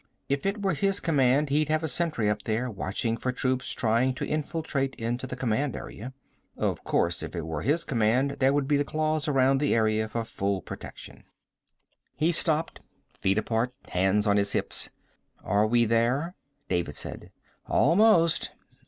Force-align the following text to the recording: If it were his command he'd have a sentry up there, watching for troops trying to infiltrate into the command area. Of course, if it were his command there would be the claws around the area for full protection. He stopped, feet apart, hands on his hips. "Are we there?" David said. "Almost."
If 0.29 0.47
it 0.47 0.63
were 0.63 0.73
his 0.73 0.99
command 0.99 1.51
he'd 1.51 1.69
have 1.69 1.83
a 1.83 1.87
sentry 1.87 2.27
up 2.27 2.41
there, 2.45 2.71
watching 2.71 3.17
for 3.17 3.31
troops 3.31 3.71
trying 3.71 4.15
to 4.15 4.25
infiltrate 4.25 4.95
into 4.95 5.27
the 5.27 5.35
command 5.35 5.75
area. 5.75 6.11
Of 6.57 6.83
course, 6.83 7.21
if 7.21 7.35
it 7.35 7.45
were 7.45 7.61
his 7.61 7.83
command 7.83 8.37
there 8.39 8.51
would 8.51 8.67
be 8.67 8.77
the 8.77 8.83
claws 8.83 9.27
around 9.27 9.59
the 9.59 9.75
area 9.75 10.09
for 10.09 10.25
full 10.25 10.63
protection. 10.63 11.25
He 12.15 12.31
stopped, 12.31 12.79
feet 13.09 13.37
apart, 13.37 13.75
hands 13.89 14.25
on 14.25 14.37
his 14.37 14.53
hips. 14.53 14.89
"Are 15.43 15.67
we 15.67 15.85
there?" 15.85 16.33
David 16.67 16.95
said. 16.95 17.29
"Almost." 17.67 18.49